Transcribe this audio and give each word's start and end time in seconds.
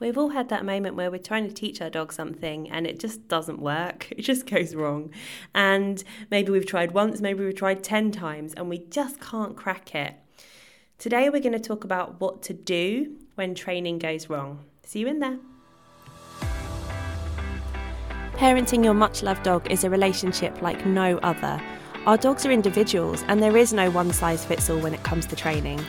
We've 0.00 0.18
all 0.18 0.30
had 0.30 0.48
that 0.48 0.64
moment 0.64 0.96
where 0.96 1.10
we're 1.10 1.18
trying 1.18 1.46
to 1.46 1.54
teach 1.54 1.80
our 1.80 1.88
dog 1.88 2.12
something 2.12 2.68
and 2.68 2.86
it 2.86 2.98
just 2.98 3.28
doesn't 3.28 3.60
work. 3.60 4.08
It 4.14 4.22
just 4.22 4.46
goes 4.46 4.74
wrong. 4.74 5.10
And 5.54 6.02
maybe 6.30 6.50
we've 6.50 6.66
tried 6.66 6.92
once, 6.92 7.20
maybe 7.20 7.44
we've 7.44 7.54
tried 7.54 7.82
10 7.84 8.10
times, 8.10 8.54
and 8.54 8.68
we 8.68 8.78
just 8.78 9.20
can't 9.20 9.56
crack 9.56 9.94
it. 9.94 10.14
Today, 10.98 11.28
we're 11.28 11.42
going 11.42 11.52
to 11.52 11.58
talk 11.58 11.84
about 11.84 12.20
what 12.20 12.42
to 12.44 12.54
do 12.54 13.16
when 13.34 13.54
training 13.54 13.98
goes 13.98 14.30
wrong. 14.30 14.64
See 14.84 15.00
you 15.00 15.08
in 15.08 15.18
there. 15.18 15.38
Parenting 18.34 18.84
your 18.84 18.94
much 18.94 19.22
loved 19.22 19.42
dog 19.42 19.70
is 19.70 19.84
a 19.84 19.90
relationship 19.90 20.62
like 20.62 20.86
no 20.86 21.18
other. 21.18 21.60
Our 22.06 22.16
dogs 22.16 22.46
are 22.46 22.52
individuals, 22.52 23.24
and 23.28 23.42
there 23.42 23.56
is 23.56 23.72
no 23.72 23.90
one 23.90 24.12
size 24.12 24.44
fits 24.44 24.70
all 24.70 24.78
when 24.78 24.94
it 24.94 25.02
comes 25.02 25.26
to 25.26 25.36
training. 25.36 25.84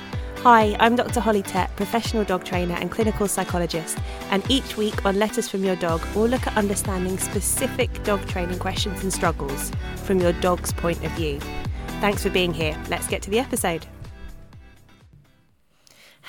Hi, 0.46 0.78
I'm 0.80 0.96
Dr. 0.96 1.22
Holly 1.22 1.42
Tett, 1.42 1.76
professional 1.76 2.24
dog 2.24 2.44
trainer 2.44 2.76
and 2.76 2.92
clinical 2.92 3.28
psychologist, 3.28 3.98
and 4.30 4.44
each 4.48 4.78
week 4.78 5.04
on 5.04 5.18
Letters 5.18 5.50
from 5.50 5.64
Your 5.64 5.76
Dog, 5.76 6.06
we'll 6.14 6.28
look 6.28 6.46
at 6.46 6.56
understanding 6.56 7.18
specific 7.18 8.04
dog 8.04 8.24
training 8.28 8.60
questions 8.60 9.02
and 9.02 9.12
struggles 9.12 9.72
from 10.04 10.20
your 10.20 10.34
dog's 10.34 10.72
point 10.72 11.04
of 11.04 11.12
view. 11.14 11.40
Thanks 12.00 12.22
for 12.22 12.30
being 12.30 12.54
here. 12.54 12.80
Let's 12.92 13.08
get 13.08 13.24
to 13.24 13.32
the 13.32 13.40
episode. 13.40 13.88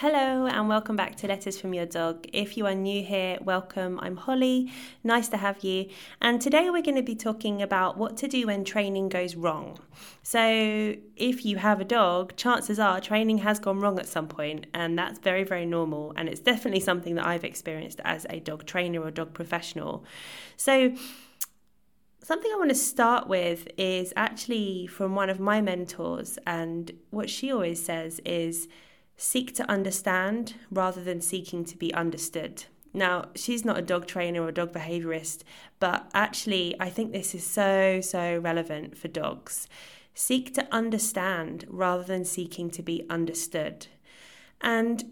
Hello, 0.00 0.44
and 0.46 0.68
welcome 0.68 0.94
back 0.94 1.16
to 1.16 1.26
Letters 1.26 1.58
from 1.58 1.72
Your 1.72 1.86
Dog. 1.86 2.26
If 2.30 2.58
you 2.58 2.66
are 2.66 2.74
new 2.74 3.02
here, 3.02 3.38
welcome. 3.40 3.98
I'm 4.02 4.18
Holly. 4.18 4.70
Nice 5.02 5.28
to 5.28 5.38
have 5.38 5.64
you. 5.64 5.88
And 6.20 6.38
today 6.38 6.68
we're 6.68 6.82
going 6.82 6.96
to 6.96 7.02
be 7.02 7.14
talking 7.14 7.62
about 7.62 7.96
what 7.96 8.18
to 8.18 8.28
do 8.28 8.46
when 8.46 8.62
training 8.62 9.08
goes 9.08 9.36
wrong. 9.36 9.78
So, 10.22 10.96
if 11.16 11.46
you 11.46 11.56
have 11.56 11.80
a 11.80 11.84
dog, 11.86 12.36
chances 12.36 12.78
are 12.78 13.00
training 13.00 13.38
has 13.38 13.58
gone 13.58 13.80
wrong 13.80 13.98
at 13.98 14.06
some 14.06 14.28
point, 14.28 14.66
and 14.74 14.98
that's 14.98 15.18
very, 15.18 15.44
very 15.44 15.64
normal. 15.64 16.12
And 16.14 16.28
it's 16.28 16.40
definitely 16.40 16.80
something 16.80 17.14
that 17.14 17.26
I've 17.26 17.42
experienced 17.44 18.02
as 18.04 18.26
a 18.28 18.38
dog 18.38 18.66
trainer 18.66 19.00
or 19.00 19.10
dog 19.10 19.32
professional. 19.32 20.04
So, 20.58 20.92
Something 22.22 22.50
I 22.52 22.56
want 22.56 22.70
to 22.70 22.74
start 22.74 23.28
with 23.28 23.68
is 23.78 24.12
actually 24.16 24.88
from 24.88 25.14
one 25.14 25.30
of 25.30 25.38
my 25.38 25.60
mentors, 25.60 26.40
and 26.44 26.90
what 27.10 27.30
she 27.30 27.52
always 27.52 27.80
says 27.80 28.20
is 28.24 28.66
seek 29.16 29.54
to 29.54 29.70
understand 29.70 30.54
rather 30.70 31.02
than 31.02 31.20
seeking 31.20 31.64
to 31.64 31.76
be 31.76 31.92
understood. 31.94 32.64
Now, 32.92 33.26
she's 33.34 33.64
not 33.64 33.78
a 33.78 33.82
dog 33.82 34.06
trainer 34.06 34.42
or 34.42 34.48
a 34.48 34.54
dog 34.54 34.72
behaviorist, 34.72 35.42
but 35.78 36.10
actually, 36.14 36.74
I 36.80 36.88
think 36.88 37.12
this 37.12 37.34
is 37.34 37.44
so, 37.44 38.00
so 38.00 38.38
relevant 38.38 38.96
for 38.96 39.08
dogs. 39.08 39.68
Seek 40.14 40.54
to 40.54 40.66
understand 40.72 41.66
rather 41.68 42.04
than 42.04 42.24
seeking 42.24 42.70
to 42.70 42.82
be 42.82 43.04
understood. 43.10 43.88
And 44.62 45.04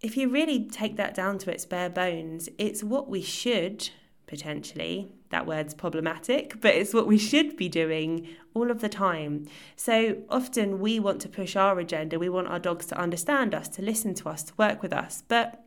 if 0.00 0.16
you 0.16 0.28
really 0.28 0.64
take 0.68 0.96
that 0.96 1.14
down 1.14 1.38
to 1.38 1.50
its 1.50 1.66
bare 1.66 1.90
bones, 1.90 2.48
it's 2.56 2.84
what 2.84 3.08
we 3.08 3.20
should 3.20 3.90
potentially. 4.28 5.12
That 5.30 5.46
word's 5.46 5.74
problematic, 5.74 6.60
but 6.60 6.74
it's 6.74 6.94
what 6.94 7.06
we 7.06 7.18
should 7.18 7.56
be 7.56 7.68
doing 7.68 8.28
all 8.54 8.70
of 8.70 8.80
the 8.80 8.88
time. 8.88 9.46
So 9.74 10.18
often 10.30 10.78
we 10.78 11.00
want 11.00 11.20
to 11.22 11.28
push 11.28 11.56
our 11.56 11.78
agenda. 11.80 12.18
We 12.18 12.28
want 12.28 12.48
our 12.48 12.60
dogs 12.60 12.86
to 12.86 12.98
understand 12.98 13.54
us, 13.54 13.68
to 13.70 13.82
listen 13.82 14.14
to 14.14 14.28
us, 14.28 14.44
to 14.44 14.52
work 14.56 14.80
with 14.80 14.92
us. 14.92 15.24
But 15.26 15.64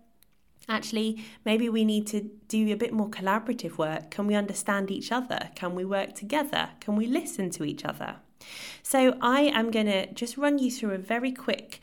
actually, 0.69 1.23
maybe 1.45 1.69
we 1.69 1.83
need 1.83 2.07
to 2.07 2.29
do 2.47 2.71
a 2.71 2.77
bit 2.77 2.93
more 2.93 3.09
collaborative 3.09 3.77
work. 3.77 4.09
Can 4.09 4.25
we 4.27 4.35
understand 4.35 4.89
each 4.89 5.11
other? 5.11 5.49
Can 5.55 5.75
we 5.75 5.85
work 5.85 6.15
together? 6.15 6.69
Can 6.79 6.95
we 6.95 7.05
listen 7.05 7.49
to 7.51 7.63
each 7.63 7.83
other? 7.83 8.15
So 8.81 9.17
I 9.21 9.41
am 9.41 9.69
going 9.69 9.85
to 9.85 10.11
just 10.13 10.37
run 10.37 10.57
you 10.57 10.71
through 10.71 10.91
a 10.91 10.97
very 10.97 11.31
quick 11.31 11.81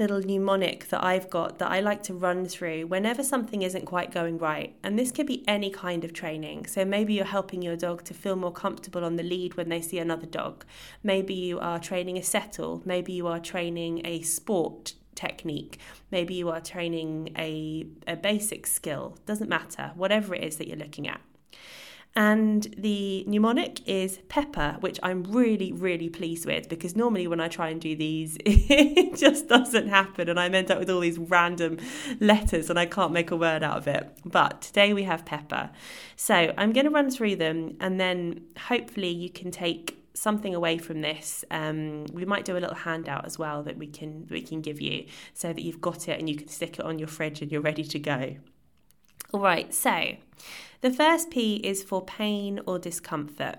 little 0.00 0.20
mnemonic 0.20 0.88
that 0.88 1.04
I've 1.04 1.28
got 1.28 1.58
that 1.58 1.70
I 1.70 1.80
like 1.80 2.02
to 2.04 2.14
run 2.14 2.46
through 2.46 2.86
whenever 2.86 3.22
something 3.22 3.60
isn't 3.60 3.84
quite 3.84 4.10
going 4.10 4.38
right. 4.38 4.74
And 4.82 4.98
this 4.98 5.12
could 5.12 5.26
be 5.26 5.46
any 5.46 5.70
kind 5.70 6.04
of 6.04 6.14
training. 6.14 6.66
So 6.66 6.84
maybe 6.84 7.12
you're 7.12 7.26
helping 7.26 7.60
your 7.60 7.76
dog 7.76 8.02
to 8.04 8.14
feel 8.14 8.34
more 8.34 8.52
comfortable 8.52 9.04
on 9.04 9.16
the 9.16 9.22
lead 9.22 9.56
when 9.56 9.68
they 9.68 9.82
see 9.82 9.98
another 9.98 10.26
dog. 10.26 10.64
Maybe 11.02 11.34
you 11.34 11.60
are 11.60 11.78
training 11.78 12.16
a 12.16 12.22
settle. 12.22 12.82
Maybe 12.86 13.12
you 13.12 13.26
are 13.26 13.38
training 13.38 14.00
a 14.06 14.22
sport 14.22 14.94
technique. 15.14 15.78
Maybe 16.10 16.34
you 16.34 16.48
are 16.48 16.60
training 16.60 17.34
a, 17.36 17.86
a 18.06 18.16
basic 18.16 18.66
skill. 18.66 19.18
Doesn't 19.26 19.50
matter, 19.50 19.92
whatever 19.94 20.34
it 20.34 20.42
is 20.42 20.56
that 20.56 20.66
you're 20.66 20.78
looking 20.78 21.06
at. 21.06 21.20
And 22.16 22.74
the 22.76 23.24
mnemonic 23.28 23.86
is 23.88 24.18
pepper, 24.28 24.76
which 24.80 24.98
I'm 25.02 25.22
really, 25.24 25.72
really 25.72 26.08
pleased 26.08 26.44
with 26.44 26.68
because 26.68 26.96
normally 26.96 27.28
when 27.28 27.40
I 27.40 27.46
try 27.46 27.68
and 27.68 27.80
do 27.80 27.94
these, 27.94 28.36
it 28.44 29.16
just 29.16 29.48
doesn't 29.48 29.88
happen. 29.88 30.28
And 30.28 30.38
I'm 30.38 30.54
end 30.54 30.70
up 30.70 30.80
with 30.80 30.90
all 30.90 31.00
these 31.00 31.18
random 31.18 31.78
letters 32.18 32.68
and 32.68 32.78
I 32.78 32.86
can't 32.86 33.12
make 33.12 33.30
a 33.30 33.36
word 33.36 33.62
out 33.62 33.78
of 33.78 33.86
it. 33.86 34.10
But 34.24 34.60
today 34.60 34.92
we 34.92 35.04
have 35.04 35.24
pepper. 35.24 35.70
So 36.16 36.52
I'm 36.58 36.72
going 36.72 36.86
to 36.86 36.90
run 36.90 37.10
through 37.10 37.36
them 37.36 37.76
and 37.80 38.00
then 38.00 38.42
hopefully 38.58 39.10
you 39.10 39.30
can 39.30 39.52
take 39.52 39.96
something 40.12 40.54
away 40.54 40.78
from 40.78 41.00
this. 41.02 41.44
Um, 41.50 42.06
we 42.12 42.24
might 42.24 42.44
do 42.44 42.56
a 42.56 42.60
little 42.60 42.74
handout 42.74 43.24
as 43.24 43.38
well 43.38 43.62
that 43.62 43.78
we 43.78 43.86
can 43.86 44.26
we 44.30 44.42
can 44.42 44.60
give 44.60 44.80
you 44.80 45.06
so 45.32 45.52
that 45.52 45.62
you've 45.62 45.80
got 45.80 46.08
it 46.08 46.18
and 46.18 46.28
you 46.28 46.36
can 46.36 46.48
stick 46.48 46.78
it 46.78 46.84
on 46.84 46.98
your 46.98 47.08
fridge 47.08 47.40
and 47.40 47.50
you're 47.52 47.60
ready 47.60 47.84
to 47.84 47.98
go. 47.98 48.36
All 49.32 49.40
right, 49.40 49.72
so 49.72 50.16
the 50.80 50.90
first 50.90 51.30
P 51.30 51.56
is 51.56 51.84
for 51.84 52.04
pain 52.04 52.60
or 52.66 52.80
discomfort. 52.80 53.58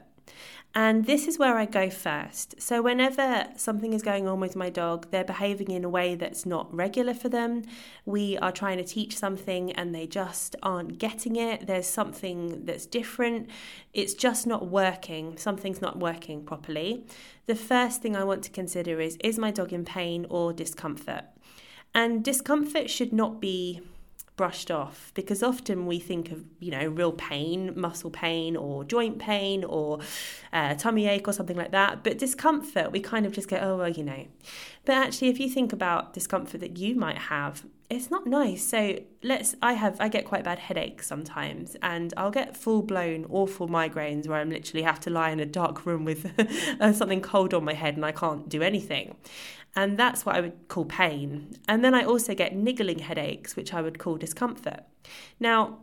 And 0.76 1.06
this 1.06 1.28
is 1.28 1.38
where 1.40 1.58
I 1.58 1.66
go 1.66 1.90
first. 1.90 2.62
So, 2.62 2.82
whenever 2.82 3.48
something 3.56 3.94
is 3.94 4.02
going 4.02 4.28
on 4.28 4.40
with 4.40 4.56
my 4.56 4.70
dog, 4.70 5.08
they're 5.12 5.24
behaving 5.24 5.70
in 5.72 5.84
a 5.84 5.90
way 5.90 6.16
that's 6.16 6.46
not 6.46 6.74
regular 6.74 7.14
for 7.14 7.30
them. 7.30 7.64
We 8.06 8.38
are 8.38 8.52
trying 8.52 8.78
to 8.78 8.84
teach 8.84 9.18
something 9.18 9.72
and 9.74 9.94
they 9.94 10.08
just 10.08 10.56
aren't 10.64 10.98
getting 10.98 11.36
it. 11.36 11.68
There's 11.68 11.88
something 11.88 12.66
that's 12.66 12.86
different. 12.86 13.50
It's 13.94 14.14
just 14.14 14.48
not 14.48 14.68
working. 14.68 15.38
Something's 15.38 15.82
not 15.82 16.00
working 16.00 16.44
properly. 16.44 17.06
The 17.48 17.56
first 17.56 18.02
thing 18.02 18.16
I 18.16 18.24
want 18.24 18.44
to 18.44 18.52
consider 18.52 19.02
is 19.02 19.18
is 19.24 19.38
my 19.38 19.52
dog 19.52 19.72
in 19.72 19.86
pain 19.86 20.26
or 20.30 20.54
discomfort? 20.54 21.26
And 21.94 22.24
discomfort 22.24 22.90
should 22.90 23.12
not 23.12 23.42
be 23.42 23.82
brushed 24.42 24.72
off 24.72 25.12
because 25.14 25.44
often 25.44 25.86
we 25.86 26.00
think 26.00 26.32
of 26.32 26.44
you 26.60 26.72
know 26.72 26.88
real 26.88 27.12
pain 27.12 27.72
muscle 27.80 28.10
pain 28.10 28.58
or 28.58 28.84
joint 28.84 29.20
pain 29.20 29.64
or 29.64 30.00
uh, 30.52 30.74
tummy 30.74 31.06
ache 31.06 31.28
or 31.28 31.32
something 31.32 31.56
like 31.56 31.70
that. 31.70 32.04
But 32.04 32.18
discomfort 32.18 32.92
we 32.92 33.02
kind 33.02 33.28
of 33.28 33.34
just 33.34 33.48
go 33.48 33.58
oh 33.58 33.78
well 33.78 33.90
you 33.90 34.04
know. 34.04 34.26
But 34.84 34.94
actually 34.94 35.28
if 35.28 35.40
you 35.40 35.48
think 35.48 35.72
about 35.72 36.14
discomfort 36.14 36.60
that 36.62 36.76
you 36.76 36.96
might 36.96 37.20
have 37.20 37.64
it's 37.92 38.10
not 38.10 38.26
nice 38.26 38.66
so 38.66 38.98
let's 39.22 39.56
i 39.62 39.74
have 39.74 40.00
i 40.00 40.08
get 40.08 40.26
quite 40.26 40.44
bad 40.44 40.58
headaches 40.58 41.06
sometimes 41.06 41.76
and 41.82 42.14
i'll 42.16 42.32
get 42.32 42.56
full 42.56 42.82
blown 42.82 43.26
awful 43.30 43.68
migraines 43.68 44.28
where 44.28 44.40
I'm 44.40 44.50
literally 44.50 44.84
have 44.84 45.00
to 45.02 45.10
lie 45.10 45.30
in 45.30 45.40
a 45.40 45.46
dark 45.46 45.86
room 45.86 46.06
with 46.06 46.32
uh, 46.80 46.94
something 46.94 47.22
cold 47.22 47.54
on 47.54 47.66
my 47.66 47.74
head 47.74 47.96
and 47.96 48.06
i 48.06 48.12
can't 48.12 48.48
do 48.48 48.62
anything 48.62 49.16
and 49.76 49.98
that's 49.98 50.26
what 50.26 50.36
I 50.36 50.42
would 50.42 50.68
call 50.68 50.86
pain. 50.86 51.56
And 51.68 51.84
then 51.84 51.96
I 51.96 52.04
also 52.04 52.36
get 52.36 52.54
niggling 52.54 53.00
headaches, 53.00 53.56
which 53.56 53.74
I 53.74 53.82
would 53.82 54.00
call 54.00 54.18
discomfort. 54.18 54.84
Now, 55.40 55.80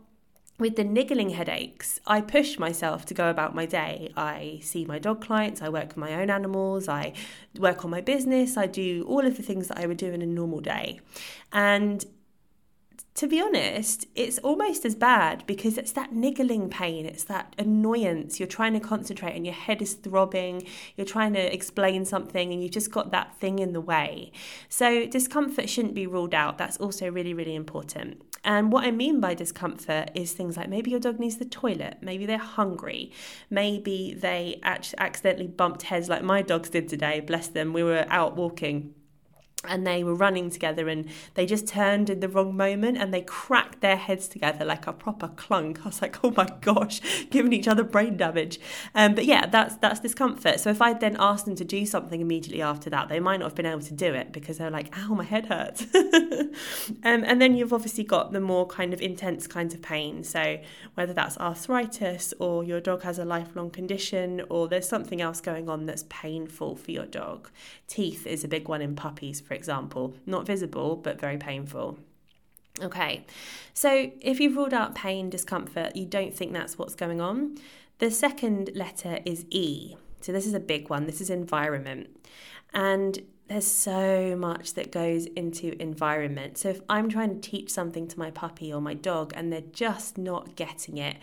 with 0.59 0.75
the 0.75 0.83
niggling 0.83 1.31
headaches, 1.31 1.99
I 2.05 2.21
push 2.21 2.59
myself 2.59 3.05
to 3.05 3.13
go 3.13 3.29
about 3.29 3.55
my 3.55 3.65
day. 3.65 4.11
I 4.15 4.59
see 4.61 4.85
my 4.85 4.99
dog 4.99 5.21
clients, 5.21 5.61
I 5.61 5.69
work 5.69 5.87
with 5.87 5.97
my 5.97 6.21
own 6.21 6.29
animals, 6.29 6.89
I 6.89 7.13
work 7.57 7.85
on 7.85 7.91
my 7.91 8.01
business, 8.01 8.57
I 8.57 8.67
do 8.67 9.05
all 9.07 9.25
of 9.25 9.37
the 9.37 9.43
things 9.43 9.69
that 9.69 9.79
I 9.79 9.85
would 9.85 9.97
do 9.97 10.11
in 10.11 10.21
a 10.21 10.25
normal 10.25 10.59
day. 10.59 10.99
And 11.53 12.05
to 13.15 13.27
be 13.27 13.41
honest, 13.41 14.05
it's 14.15 14.37
almost 14.39 14.85
as 14.85 14.95
bad 14.95 15.45
because 15.45 15.77
it's 15.77 15.93
that 15.93 16.13
niggling 16.13 16.69
pain, 16.69 17.05
it's 17.05 17.23
that 17.25 17.53
annoyance. 17.57 18.39
You're 18.39 18.47
trying 18.47 18.73
to 18.73 18.79
concentrate 18.79 19.35
and 19.35 19.45
your 19.45 19.55
head 19.55 19.81
is 19.81 19.93
throbbing, 19.93 20.65
you're 20.95 21.05
trying 21.07 21.33
to 21.33 21.53
explain 21.53 22.05
something 22.05 22.53
and 22.53 22.61
you've 22.61 22.71
just 22.71 22.91
got 22.91 23.11
that 23.11 23.35
thing 23.39 23.59
in 23.59 23.73
the 23.73 23.81
way. 23.81 24.31
So, 24.69 25.05
discomfort 25.05 25.69
shouldn't 25.69 25.95
be 25.95 26.07
ruled 26.07 26.33
out. 26.33 26.57
That's 26.57 26.77
also 26.77 27.09
really, 27.09 27.33
really 27.33 27.55
important. 27.55 28.28
And 28.43 28.71
what 28.71 28.85
I 28.85 28.91
mean 28.91 29.19
by 29.19 29.33
discomfort 29.33 30.11
is 30.15 30.33
things 30.33 30.57
like 30.57 30.69
maybe 30.69 30.91
your 30.91 30.99
dog 30.99 31.19
needs 31.19 31.37
the 31.37 31.45
toilet, 31.45 31.97
maybe 32.01 32.25
they're 32.25 32.37
hungry, 32.37 33.11
maybe 33.49 34.13
they 34.13 34.59
accidentally 34.63 35.47
bumped 35.47 35.83
heads 35.83 36.09
like 36.09 36.23
my 36.23 36.41
dogs 36.41 36.69
did 36.69 36.87
today, 36.87 37.19
bless 37.19 37.47
them. 37.47 37.73
We 37.73 37.83
were 37.83 38.05
out 38.09 38.35
walking 38.35 38.93
and 39.67 39.85
they 39.85 40.05
were 40.05 40.15
running 40.15 40.49
together 40.49 40.87
and 40.87 41.05
they 41.33 41.45
just 41.45 41.67
turned 41.67 42.09
in 42.09 42.21
the 42.21 42.29
wrong 42.29 42.55
moment 42.55 42.97
and 42.97 43.13
they 43.13 43.21
cracked 43.21 43.81
their 43.81 43.97
heads 43.97 44.27
together 44.29 44.63
like 44.63 44.87
a 44.87 44.93
proper 44.93 45.27
clunk. 45.27 45.81
I 45.83 45.89
was 45.89 46.01
like, 46.01 46.23
oh 46.23 46.31
my 46.35 46.47
gosh, 46.61 47.01
giving 47.29 47.51
each 47.51 47.67
other 47.67 47.83
brain 47.83 48.15
damage. 48.15 48.59
Um, 48.95 49.15
but 49.15 49.25
yeah, 49.25 49.47
that's 49.47 49.75
that's 49.75 49.99
discomfort. 49.99 50.61
So 50.61 50.69
if 50.69 50.81
I'd 50.81 51.01
then 51.01 51.17
asked 51.19 51.45
them 51.45 51.55
to 51.55 51.65
do 51.65 51.85
something 51.85 52.21
immediately 52.21 52.61
after 52.61 52.89
that, 52.91 53.09
they 53.09 53.19
might 53.19 53.41
not 53.41 53.47
have 53.47 53.55
been 53.55 53.65
able 53.65 53.81
to 53.81 53.93
do 53.93 54.13
it 54.13 54.31
because 54.31 54.57
they're 54.59 54.71
like, 54.71 54.97
ow, 54.97 55.13
my 55.13 55.25
head 55.25 55.47
hurts. 55.47 55.85
um, 55.95 56.49
and 57.03 57.41
then 57.41 57.53
you've 57.53 57.73
obviously 57.73 58.05
got 58.05 58.31
the 58.31 58.39
more 58.39 58.65
kind 58.65 58.93
of 58.93 59.01
intense 59.01 59.45
kinds 59.45 59.73
of 59.73 59.81
pain. 59.81 60.23
So 60.23 60.59
whether 60.93 61.11
that's 61.11 61.37
arthritis 61.37 62.33
or 62.39 62.63
your 62.63 62.79
dog 62.79 63.03
has 63.03 63.19
a 63.19 63.25
lifelong 63.25 63.71
condition 63.71 64.41
or 64.49 64.69
there's 64.69 64.87
something 64.87 65.19
else 65.19 65.41
going 65.41 65.67
on 65.67 65.85
that's 65.85 66.05
painful 66.07 66.77
for 66.77 66.91
your 66.91 67.05
dog. 67.05 67.49
Teeth 67.87 68.25
is 68.25 68.45
a 68.45 68.47
big 68.47 68.69
one 68.69 68.81
in 68.81 68.95
puppies 68.95 69.41
for 69.49 69.55
example, 69.55 70.13
not 70.27 70.45
visible 70.45 70.95
but 70.95 71.19
very 71.19 71.37
painful. 71.37 71.97
Okay, 72.81 73.25
so 73.73 74.11
if 74.21 74.39
you've 74.39 74.55
ruled 74.55 74.73
out 74.73 74.95
pain, 74.95 75.29
discomfort, 75.29 75.95
you 75.95 76.05
don't 76.05 76.33
think 76.33 76.53
that's 76.53 76.77
what's 76.77 76.95
going 76.95 77.19
on. 77.19 77.57
The 77.97 78.11
second 78.11 78.69
letter 78.75 79.19
is 79.25 79.45
E. 79.49 79.95
So 80.21 80.31
this 80.31 80.45
is 80.45 80.53
a 80.53 80.59
big 80.59 80.89
one. 80.89 81.07
This 81.07 81.19
is 81.19 81.31
environment. 81.31 82.09
And 82.73 83.19
there's 83.47 83.65
so 83.65 84.35
much 84.37 84.75
that 84.75 84.91
goes 84.91 85.25
into 85.25 85.75
environment. 85.81 86.59
So 86.59 86.69
if 86.69 86.81
I'm 86.87 87.09
trying 87.09 87.41
to 87.41 87.49
teach 87.49 87.71
something 87.71 88.07
to 88.07 88.19
my 88.19 88.29
puppy 88.29 88.71
or 88.71 88.79
my 88.79 88.93
dog 88.93 89.33
and 89.35 89.51
they're 89.51 89.61
just 89.73 90.17
not 90.17 90.55
getting 90.55 90.97
it, 90.99 91.17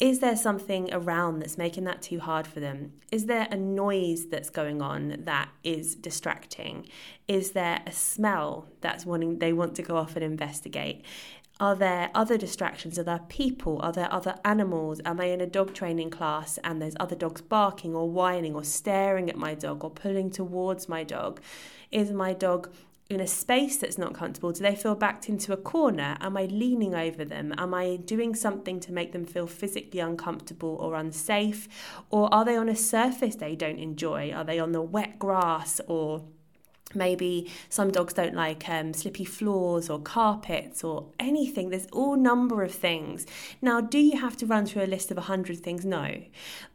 is 0.00 0.20
there 0.20 0.36
something 0.36 0.88
around 0.92 1.40
that's 1.40 1.58
making 1.58 1.84
that 1.84 2.00
too 2.00 2.20
hard 2.20 2.46
for 2.46 2.58
them? 2.58 2.94
Is 3.12 3.26
there 3.26 3.46
a 3.50 3.56
noise 3.56 4.26
that's 4.26 4.48
going 4.48 4.80
on 4.80 5.24
that 5.24 5.50
is 5.62 5.94
distracting? 5.94 6.88
Is 7.28 7.50
there 7.50 7.82
a 7.86 7.92
smell 7.92 8.66
that's 8.80 9.04
wanting 9.04 9.38
they 9.38 9.52
want 9.52 9.74
to 9.76 9.82
go 9.82 9.98
off 9.98 10.16
and 10.16 10.24
investigate? 10.24 11.04
Are 11.60 11.76
there 11.76 12.10
other 12.14 12.38
distractions? 12.38 12.98
Are 12.98 13.02
there 13.02 13.20
people? 13.28 13.78
Are 13.82 13.92
there 13.92 14.10
other 14.10 14.36
animals? 14.46 15.02
Am 15.04 15.20
I 15.20 15.26
in 15.26 15.42
a 15.42 15.46
dog 15.46 15.74
training 15.74 16.08
class 16.08 16.58
and 16.64 16.80
there's 16.80 16.96
other 16.98 17.14
dogs 17.14 17.42
barking 17.42 17.94
or 17.94 18.08
whining 18.08 18.54
or 18.54 18.64
staring 18.64 19.28
at 19.28 19.36
my 19.36 19.52
dog 19.52 19.84
or 19.84 19.90
pulling 19.90 20.30
towards 20.30 20.88
my 20.88 21.04
dog? 21.04 21.42
Is 21.92 22.10
my 22.10 22.32
dog 22.32 22.72
in 23.10 23.20
a 23.20 23.26
space 23.26 23.76
that's 23.76 23.98
not 23.98 24.14
comfortable? 24.14 24.52
Do 24.52 24.62
they 24.62 24.76
feel 24.76 24.94
backed 24.94 25.28
into 25.28 25.52
a 25.52 25.56
corner? 25.56 26.16
Am 26.20 26.36
I 26.36 26.44
leaning 26.44 26.94
over 26.94 27.24
them? 27.24 27.52
Am 27.58 27.74
I 27.74 27.96
doing 27.96 28.34
something 28.36 28.78
to 28.80 28.92
make 28.92 29.12
them 29.12 29.24
feel 29.24 29.48
physically 29.48 30.00
uncomfortable 30.00 30.76
or 30.80 30.94
unsafe? 30.94 31.68
Or 32.10 32.32
are 32.32 32.44
they 32.44 32.56
on 32.56 32.68
a 32.68 32.76
surface 32.76 33.34
they 33.34 33.56
don't 33.56 33.80
enjoy? 33.80 34.32
Are 34.32 34.44
they 34.44 34.60
on 34.60 34.72
the 34.72 34.80
wet 34.80 35.18
grass 35.18 35.80
or 35.88 36.22
maybe 36.94 37.50
some 37.68 37.90
dogs 37.90 38.14
don't 38.14 38.34
like 38.34 38.68
um, 38.68 38.92
slippy 38.92 39.24
floors 39.24 39.88
or 39.88 40.00
carpets 40.00 40.82
or 40.82 41.06
anything 41.20 41.70
there's 41.70 41.86
all 41.92 42.16
number 42.16 42.64
of 42.64 42.72
things 42.72 43.26
now 43.62 43.80
do 43.80 43.96
you 43.96 44.18
have 44.18 44.36
to 44.36 44.44
run 44.44 44.66
through 44.66 44.82
a 44.82 44.86
list 44.86 45.08
of 45.12 45.16
100 45.16 45.60
things 45.60 45.84
no 45.84 46.20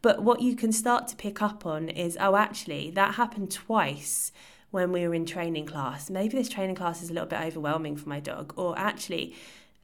but 0.00 0.22
what 0.22 0.40
you 0.40 0.56
can 0.56 0.72
start 0.72 1.06
to 1.06 1.14
pick 1.16 1.42
up 1.42 1.66
on 1.66 1.90
is 1.90 2.16
oh 2.18 2.34
actually 2.34 2.90
that 2.90 3.16
happened 3.16 3.50
twice 3.50 4.32
when 4.70 4.92
we 4.92 5.06
were 5.06 5.14
in 5.14 5.26
training 5.26 5.66
class. 5.66 6.10
Maybe 6.10 6.36
this 6.36 6.48
training 6.48 6.76
class 6.76 7.02
is 7.02 7.10
a 7.10 7.12
little 7.12 7.28
bit 7.28 7.40
overwhelming 7.40 7.96
for 7.96 8.08
my 8.08 8.20
dog. 8.20 8.52
Or 8.56 8.78
actually, 8.78 9.34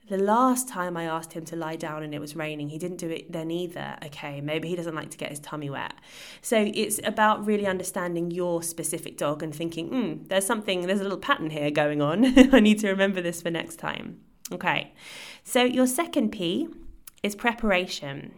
the 0.09 0.19
last 0.19 0.69
time 0.69 0.97
I 0.97 1.05
asked 1.05 1.33
him 1.33 1.45
to 1.47 1.57
lie 1.57 1.77
down 1.77 2.03
and 2.03 2.15
it 2.15 2.21
was 2.21 2.35
raining, 2.35 2.69
he 2.69 2.79
didn't 2.79 2.99
do 2.99 3.09
it 3.09 3.31
then 3.31 3.51
either. 3.51 3.97
Okay, 4.07 4.41
maybe 4.41 4.69
he 4.69 4.77
doesn't 4.77 4.95
like 4.95 5.11
to 5.11 5.17
get 5.17 5.31
his 5.31 5.39
tummy 5.39 5.71
wet. 5.71 5.95
So 6.41 6.71
it's 6.75 7.01
about 7.05 7.47
really 7.47 7.67
understanding 7.67 8.31
your 8.31 8.63
specific 8.63 9.17
dog 9.17 9.43
and 9.43 9.55
thinking, 9.55 9.89
hmm, 9.89 10.25
there's 10.27 10.45
something, 10.45 10.87
there's 10.87 11.01
a 11.01 11.05
little 11.05 11.19
pattern 11.19 11.51
here 11.51 11.71
going 11.71 12.03
on. 12.03 12.39
I 12.53 12.61
need 12.61 12.81
to 12.81 12.89
remember 12.89 13.23
this 13.23 13.41
for 13.41 13.51
next 13.51 13.77
time. 13.77 14.21
Okay, 14.53 14.93
so 15.45 15.63
your 15.63 15.87
second 15.87 16.31
P 16.31 16.69
is 17.23 17.35
preparation. 17.35 18.35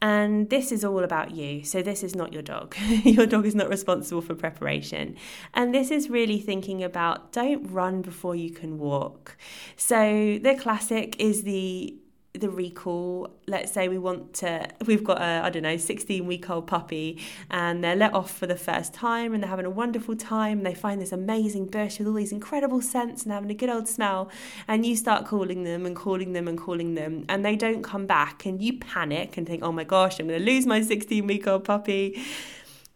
And 0.00 0.48
this 0.48 0.70
is 0.70 0.84
all 0.84 1.02
about 1.02 1.32
you. 1.32 1.64
So, 1.64 1.82
this 1.82 2.04
is 2.04 2.14
not 2.14 2.32
your 2.32 2.42
dog. 2.42 2.76
your 3.04 3.26
dog 3.26 3.46
is 3.46 3.54
not 3.54 3.68
responsible 3.68 4.22
for 4.22 4.34
preparation. 4.34 5.16
And 5.54 5.74
this 5.74 5.90
is 5.90 6.08
really 6.08 6.38
thinking 6.38 6.84
about 6.84 7.32
don't 7.32 7.64
run 7.72 8.02
before 8.02 8.36
you 8.36 8.50
can 8.50 8.78
walk. 8.78 9.36
So, 9.76 10.38
the 10.40 10.54
classic 10.54 11.16
is 11.18 11.42
the 11.42 11.96
the 12.40 12.50
recall. 12.50 13.30
Let's 13.46 13.72
say 13.72 13.88
we 13.88 13.98
want 13.98 14.34
to 14.34 14.68
we've 14.86 15.04
got 15.04 15.20
a 15.20 15.42
i 15.44 15.50
don't 15.50 15.62
know 15.62 15.76
16 15.76 16.26
week 16.26 16.48
old 16.50 16.66
puppy 16.66 17.18
and 17.50 17.82
they're 17.82 17.96
let 17.96 18.14
off 18.14 18.30
for 18.30 18.46
the 18.46 18.56
first 18.56 18.92
time 18.92 19.34
and 19.34 19.42
they're 19.42 19.50
having 19.50 19.66
a 19.66 19.70
wonderful 19.70 20.16
time 20.16 20.58
and 20.58 20.66
they 20.66 20.74
find 20.74 21.00
this 21.00 21.12
amazing 21.12 21.66
bush 21.66 21.98
with 21.98 22.08
all 22.08 22.14
these 22.14 22.32
incredible 22.32 22.80
scents 22.80 23.22
and 23.24 23.32
having 23.32 23.50
a 23.50 23.54
good 23.54 23.70
old 23.70 23.88
smell 23.88 24.30
and 24.66 24.84
you 24.86 24.94
start 24.94 25.26
calling 25.26 25.64
them 25.64 25.86
and 25.86 25.96
calling 25.96 26.32
them 26.32 26.46
and 26.48 26.58
calling 26.58 26.94
them 26.94 27.24
and 27.28 27.44
they 27.44 27.56
don't 27.56 27.82
come 27.82 28.06
back 28.06 28.46
and 28.46 28.62
you 28.62 28.78
panic 28.78 29.36
and 29.36 29.46
think 29.46 29.62
oh 29.62 29.72
my 29.72 29.84
gosh 29.84 30.18
i'm 30.18 30.28
going 30.28 30.38
to 30.38 30.44
lose 30.44 30.66
my 30.66 30.80
16 30.80 31.26
week 31.26 31.46
old 31.46 31.64
puppy 31.64 32.22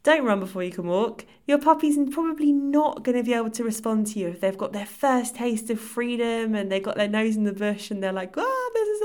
don't 0.03 0.25
run 0.25 0.41
before 0.41 0.65
you 0.65 0.73
can 0.73 0.87
walk. 0.87 1.25
Your 1.47 1.59
puppy's 1.59 1.97
probably 2.11 2.53
not 2.53 3.05
going 3.05 3.17
to 3.17 3.23
be 3.23 3.35
able 3.35 3.51
to 3.51 3.65
respond 3.65 4.09
to 4.09 4.19
you 4.19 4.29
if 4.29 4.41
they've 4.41 4.59
got 4.59 4.73
their 4.73 4.87
first 4.87 5.37
taste 5.37 5.71
of 5.71 5.81
freedom 5.81 6.55
and 6.55 6.71
they've 6.71 6.83
got 6.83 6.97
their 6.97 7.09
nose 7.09 7.37
in 7.37 7.45
the 7.45 7.53
bush 7.53 7.91
and 7.91 8.03
they're 8.03 8.13
like, 8.13 8.35
oh, 8.37 8.71
this 8.75 8.89
is 8.89 9.03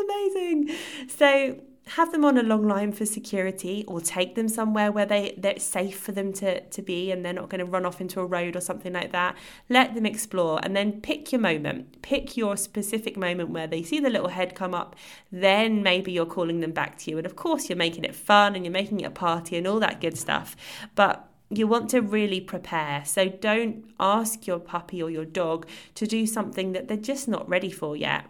amazing. 0.66 1.10
So 1.10 1.60
have 1.90 2.12
them 2.12 2.26
on 2.26 2.38
a 2.38 2.44
long 2.44 2.68
line 2.68 2.92
for 2.92 3.06
security 3.06 3.84
or 3.88 4.02
take 4.02 4.36
them 4.36 4.48
somewhere 4.48 4.92
where 4.92 5.06
they 5.06 5.34
they're 5.38 5.60
safe 5.60 6.00
for 6.00 6.12
them 6.12 6.34
to, 6.34 6.62
to 6.62 6.82
be 6.82 7.12
and 7.12 7.24
they're 7.24 7.34
not 7.34 7.50
going 7.50 7.60
to 7.60 7.66
run 7.66 7.86
off 7.86 8.02
into 8.02 8.20
a 8.20 8.26
road 8.26 8.56
or 8.56 8.62
something 8.62 8.94
like 8.94 9.12
that. 9.12 9.36
Let 9.70 9.96
them 9.96 10.06
explore 10.06 10.60
and 10.64 10.76
then 10.76 11.02
pick 11.02 11.32
your 11.32 11.42
moment. 11.42 12.02
Pick 12.02 12.36
your 12.36 12.58
specific 12.58 13.18
moment 13.18 13.50
where 13.50 13.68
they 13.68 13.84
see 13.84 14.00
the 14.00 14.10
little 14.10 14.30
head 14.30 14.56
come 14.56 14.74
up. 14.74 14.96
Then 15.32 15.82
maybe 15.84 16.12
you're 16.12 16.26
calling 16.26 16.60
them 16.60 16.72
back 16.72 16.98
to 17.00 17.12
you. 17.12 17.18
And 17.18 17.26
of 17.26 17.36
course 17.36 17.70
you're 17.70 17.78
making 17.78 18.04
it 18.04 18.16
fun 18.16 18.56
and 18.56 18.66
you're 18.66 18.72
making 18.72 19.00
it 19.00 19.06
a 19.06 19.12
party 19.12 19.58
and 19.58 19.68
all 19.68 19.80
that 19.80 20.02
good 20.02 20.18
stuff. 20.18 20.56
But 20.96 21.30
you 21.50 21.68
want 21.68 21.90
to 21.92 22.02
really 22.02 22.42
prepare. 22.42 23.04
So 23.06 23.30
don't 23.30 23.86
ask 24.00 24.46
your 24.46 24.60
puppy 24.60 25.02
or 25.02 25.10
your 25.10 25.26
dog 25.26 25.68
to 25.96 26.06
do 26.06 26.26
something 26.26 26.74
that 26.74 26.88
they're 26.88 26.98
just 26.98 27.28
not 27.28 27.48
ready 27.48 27.72
for 27.72 27.96
yet 27.96 28.26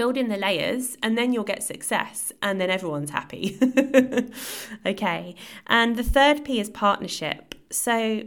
build 0.00 0.16
in 0.16 0.28
the 0.28 0.36
layers 0.38 0.96
and 1.02 1.18
then 1.18 1.30
you'll 1.30 1.44
get 1.44 1.62
success 1.62 2.32
and 2.40 2.58
then 2.58 2.70
everyone's 2.70 3.10
happy. 3.10 3.58
okay. 4.86 5.34
And 5.66 5.96
the 5.96 6.02
third 6.02 6.42
P 6.42 6.58
is 6.58 6.70
partnership. 6.70 7.54
So 7.70 8.22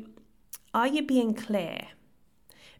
are 0.75 0.85
you 0.85 1.01
being 1.01 1.33
clear? 1.33 1.87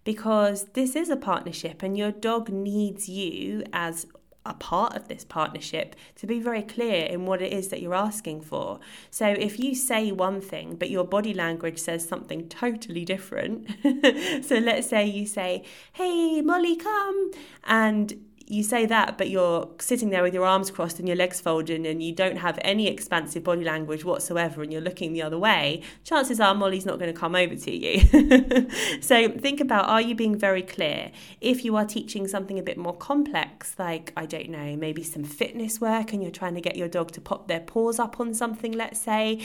Because 0.04 0.66
this 0.74 0.96
is 0.96 1.10
a 1.10 1.16
partnership 1.16 1.82
and 1.82 1.98
your 1.98 2.12
dog 2.12 2.50
needs 2.50 3.10
you 3.10 3.64
as 3.74 4.06
a 4.46 4.54
part 4.54 4.96
of 4.96 5.08
this 5.08 5.24
partnership 5.24 5.96
to 6.18 6.28
be 6.28 6.40
very 6.40 6.62
clear 6.62 7.06
in 7.06 7.26
what 7.26 7.42
it 7.42 7.52
is 7.52 7.70
that 7.70 7.82
you're 7.82 7.96
asking 7.96 8.42
for. 8.42 8.80
So 9.10 9.26
if 9.26 9.58
you 9.58 9.74
say 9.74 10.12
one 10.12 10.40
thing, 10.42 10.76
but 10.76 10.92
your 10.92 11.06
body 11.06 11.34
language 11.34 11.80
says 11.80 12.08
something 12.08 12.48
totally 12.50 13.06
different, 13.06 13.70
so 14.46 14.58
let's 14.58 14.88
say 14.88 15.06
you 15.08 15.26
say, 15.26 15.64
Hey, 15.94 16.42
Molly, 16.42 16.76
come, 16.76 17.32
and 17.64 18.14
you 18.46 18.64
say 18.64 18.86
that, 18.86 19.18
but 19.18 19.30
you're 19.30 19.70
sitting 19.80 20.10
there 20.10 20.24
with 20.24 20.34
your 20.34 20.46
arms 20.46 20.70
crossed 20.70 21.00
and 21.00 21.08
your 21.08 21.18
legs 21.18 21.40
folded, 21.40 21.86
and 21.86 22.04
you 22.04 22.14
don't 22.14 22.38
have 22.38 22.60
any 22.62 22.88
expansive 22.88 23.44
body 23.44 23.64
language 23.64 24.04
whatsoever, 24.04 24.62
and 24.62 24.72
you're 24.72 24.82
looking 24.82 25.14
the 25.14 25.22
other 25.22 25.38
way, 25.38 25.82
chances 26.04 26.40
are 26.40 26.54
Molly's 26.54 26.86
not 26.86 27.00
going 27.00 27.14
to 27.14 27.20
come 27.20 27.36
over 27.36 27.56
to 27.56 27.72
you. 27.72 28.70
so 29.02 29.30
think 29.30 29.60
about 29.60 29.88
are 29.90 30.02
you 30.02 30.16
being 30.16 30.38
very 30.38 30.62
clear? 30.62 31.12
If 31.42 31.64
you 31.64 31.76
are 31.76 31.86
teaching 31.86 32.28
something 32.28 32.60
a 32.60 32.64
bit 32.64 32.78
more 32.78 32.96
complex, 32.96 33.76
like, 33.80 34.12
I 34.18 34.26
don't 34.26 34.50
know, 34.50 34.76
maybe 34.76 35.04
some 35.04 35.24
fitness 35.24 35.80
work, 35.80 36.14
and 36.14 36.22
you're 36.22 36.32
trying 36.32 36.56
to 36.56 36.62
get 36.62 36.76
your 36.76 36.88
dog 36.90 37.12
to 37.12 37.22
pop 37.22 37.48
their 37.48 37.62
paws 37.62 38.00
up 38.00 38.20
on 38.20 38.34
something, 38.34 38.74
let's 38.74 39.00
say, 39.00 39.40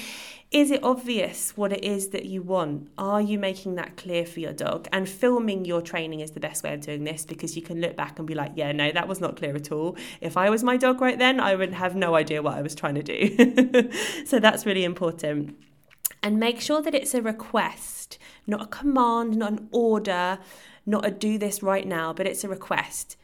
is 0.50 0.70
it 0.70 0.82
obvious 0.82 1.54
what 1.56 1.74
it 1.74 1.84
is 1.84 2.08
that 2.08 2.24
you 2.24 2.40
want? 2.40 2.88
Are 2.96 3.20
you 3.20 3.38
making 3.38 3.74
that 3.74 3.98
clear 3.98 4.24
for 4.24 4.40
your 4.40 4.54
dog? 4.54 4.88
And 4.92 5.06
filming 5.06 5.66
your 5.66 5.82
training 5.82 6.20
is 6.20 6.30
the 6.30 6.40
best 6.40 6.64
way 6.64 6.72
of 6.72 6.80
doing 6.80 7.04
this 7.04 7.26
because 7.26 7.54
you 7.54 7.60
can 7.60 7.82
look 7.82 7.96
back 7.96 8.18
and 8.18 8.26
be 8.26 8.34
like, 8.34 8.52
yeah, 8.54 8.72
no, 8.72 8.87
that 8.92 9.08
was 9.08 9.20
not 9.20 9.36
clear 9.36 9.54
at 9.54 9.72
all. 9.72 9.96
If 10.20 10.36
I 10.36 10.50
was 10.50 10.62
my 10.62 10.76
dog 10.76 11.00
right 11.00 11.18
then, 11.18 11.40
I 11.40 11.54
would 11.54 11.72
have 11.74 11.94
no 11.94 12.14
idea 12.14 12.42
what 12.42 12.54
I 12.54 12.62
was 12.62 12.74
trying 12.74 12.94
to 12.96 13.02
do. 13.02 13.90
so 14.26 14.38
that's 14.38 14.66
really 14.66 14.84
important. 14.84 15.56
And 16.22 16.38
make 16.38 16.60
sure 16.60 16.82
that 16.82 16.94
it's 16.94 17.14
a 17.14 17.22
request, 17.22 18.18
not 18.46 18.62
a 18.62 18.66
command, 18.66 19.36
not 19.36 19.52
an 19.52 19.68
order, 19.72 20.38
not 20.84 21.06
a 21.06 21.10
do 21.10 21.38
this 21.38 21.62
right 21.62 21.86
now, 21.86 22.12
but 22.12 22.26
it's 22.26 22.44
a 22.44 22.48
request. 22.48 23.16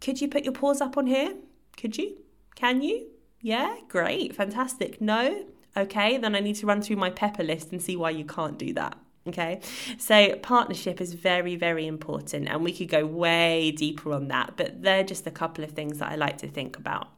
Could 0.00 0.20
you 0.20 0.28
put 0.28 0.44
your 0.44 0.52
paws 0.52 0.80
up 0.80 0.96
on 0.96 1.06
here? 1.06 1.34
Could 1.76 1.96
you? 1.96 2.16
Can 2.54 2.82
you? 2.82 3.08
Yeah, 3.40 3.76
great, 3.88 4.34
fantastic. 4.34 5.00
No? 5.00 5.44
Okay, 5.76 6.18
then 6.18 6.34
I 6.34 6.40
need 6.40 6.56
to 6.56 6.66
run 6.66 6.82
through 6.82 6.96
my 6.96 7.10
pepper 7.10 7.42
list 7.42 7.70
and 7.70 7.82
see 7.82 7.96
why 7.96 8.10
you 8.10 8.24
can't 8.24 8.58
do 8.58 8.72
that. 8.74 8.98
Okay, 9.28 9.60
so 9.98 10.36
partnership 10.36 11.00
is 11.00 11.14
very, 11.14 11.56
very 11.56 11.86
important, 11.86 12.48
and 12.48 12.62
we 12.62 12.72
could 12.72 12.88
go 12.88 13.04
way 13.04 13.72
deeper 13.72 14.12
on 14.12 14.28
that, 14.28 14.52
but 14.56 14.82
they're 14.82 15.02
just 15.02 15.26
a 15.26 15.32
couple 15.32 15.64
of 15.64 15.72
things 15.72 15.98
that 15.98 16.12
I 16.12 16.14
like 16.14 16.38
to 16.38 16.48
think 16.48 16.76
about. 16.76 17.08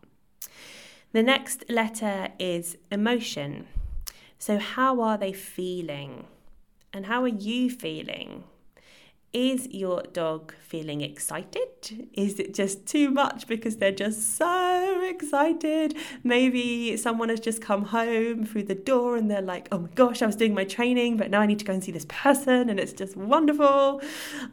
The 1.13 1.23
next 1.23 1.65
letter 1.69 2.29
is 2.39 2.79
emotion. 2.91 3.67
So, 4.39 4.59
how 4.59 5.03
are 5.03 5.19
they 5.19 5.33
feeling? 5.33 6.27
And 6.93 7.07
how 7.07 7.23
are 7.23 7.29
you 7.29 7.71
feeling? 7.71 8.45
Is 9.33 9.69
your 9.69 10.03
dog 10.05 10.55
feeling 10.59 11.03
excited? 11.03 12.09
Is 12.15 12.41
it 12.41 12.55
just 12.55 12.87
too 12.87 13.11
much 13.11 13.47
because 13.47 13.77
they're 13.77 13.93
just 13.93 14.37
so 14.37 15.03
excited? 15.03 15.95
Maybe 16.25 16.97
someone 16.97 17.29
has 17.29 17.39
just 17.39 17.61
come 17.61 17.85
home 17.87 18.47
through 18.47 18.63
the 18.63 18.75
door 18.75 19.17
and 19.17 19.31
they're 19.31 19.43
like, 19.43 19.69
oh 19.71 19.81
my 19.81 19.89
gosh, 19.95 20.23
I 20.23 20.27
was 20.27 20.37
doing 20.37 20.55
my 20.55 20.65
training, 20.65 21.19
but 21.19 21.29
now 21.29 21.41
I 21.41 21.47
need 21.47 21.59
to 21.59 21.67
go 21.67 21.75
and 21.75 21.85
see 21.85 21.93
this 21.93 22.07
person 22.09 22.71
and 22.71 22.81
it's 22.81 22.95
just 22.95 23.19
wonderful. 23.19 24.01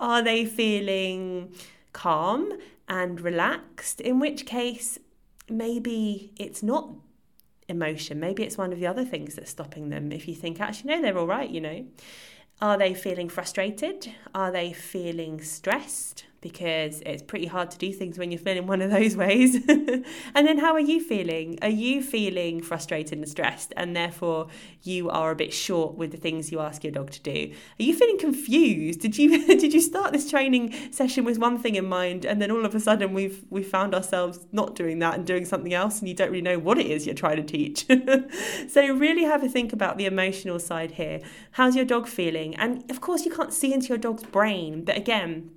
Are 0.02 0.22
they 0.22 0.46
feeling 0.46 1.54
calm 1.94 2.52
and 2.90 3.22
relaxed? 3.22 4.02
In 4.02 4.20
which 4.20 4.46
case, 4.46 5.00
maybe 5.50 6.34
it's 6.38 6.62
not 6.62 6.90
emotion, 7.70 8.20
maybe 8.20 8.44
it's 8.44 8.58
one 8.58 8.74
of 8.74 8.80
the 8.80 8.88
other 8.88 9.06
things 9.06 9.36
that's 9.36 9.52
stopping 9.52 9.90
them. 9.90 10.12
If 10.12 10.28
you 10.28 10.36
think, 10.36 10.60
actually, 10.60 10.96
no, 10.96 11.02
they're 11.02 11.18
all 11.18 11.28
right, 11.28 11.50
you 11.50 11.62
know. 11.62 11.86
Are 12.62 12.78
they 12.78 12.94
feeling 12.94 13.28
frustrated? 13.28 14.14
Are 14.34 14.52
they 14.52 14.72
feeling 14.72 15.42
stressed? 15.42 16.26
Because 16.46 17.02
it's 17.08 17.24
pretty 17.24 17.48
hard 17.48 17.72
to 17.72 17.78
do 17.80 17.92
things 17.92 18.20
when 18.20 18.30
you're 18.30 18.40
feeling 18.40 18.68
one 18.68 18.80
of 18.80 18.92
those 18.92 19.16
ways. 19.26 19.56
and 19.68 20.06
then 20.48 20.60
how 20.60 20.74
are 20.74 20.80
you 20.80 21.04
feeling? 21.04 21.58
Are 21.64 21.70
you 21.70 22.04
feeling 22.04 22.62
frustrated 22.62 23.18
and 23.18 23.28
stressed 23.28 23.74
and 23.76 23.96
therefore 23.96 24.50
you 24.84 25.10
are 25.10 25.32
a 25.32 25.36
bit 25.36 25.52
short 25.52 25.96
with 25.96 26.12
the 26.12 26.18
things 26.18 26.52
you 26.52 26.60
ask 26.60 26.84
your 26.84 26.94
dog 26.94 27.10
to 27.10 27.22
do? 27.22 27.52
Are 27.80 27.84
you 27.84 27.96
feeling 27.96 28.20
confused? 28.20 29.00
Did 29.00 29.18
you 29.18 29.44
did 29.60 29.74
you 29.74 29.82
start 29.82 30.14
this 30.14 30.30
training 30.30 30.76
session 30.92 31.26
with 31.26 31.40
one 31.40 31.58
thing 31.58 31.74
in 31.74 31.88
mind 31.88 32.26
and 32.26 32.40
then 32.40 32.52
all 32.52 32.64
of 32.64 32.76
a 32.76 32.80
sudden 32.80 33.16
we've 33.16 33.44
we 33.50 33.64
found 33.64 33.96
ourselves 33.96 34.46
not 34.52 34.76
doing 34.76 35.00
that 35.00 35.16
and 35.16 35.26
doing 35.26 35.46
something 35.46 35.74
else 35.74 35.98
and 35.98 36.08
you 36.08 36.14
don't 36.14 36.30
really 36.30 36.44
know 36.44 36.60
what 36.60 36.78
it 36.78 36.86
is 36.86 37.08
you're 37.08 37.16
trying 37.16 37.38
to 37.38 37.44
teach. 37.44 37.88
so 38.70 38.94
really 38.94 39.24
have 39.24 39.44
a 39.44 39.50
think 39.50 39.74
about 39.74 39.98
the 39.98 40.06
emotional 40.06 40.60
side 40.60 40.92
here. 40.92 41.22
How's 41.54 41.76
your 41.76 41.86
dog 41.86 42.08
feeling? 42.08 42.54
And 42.54 42.88
of 42.92 43.02
course 43.02 43.26
you 43.26 43.32
can't 43.32 43.52
see 43.52 43.74
into 43.74 43.88
your 43.88 43.98
dog's 43.98 44.24
brain, 44.24 44.86
but 44.86 44.96
again, 44.96 45.50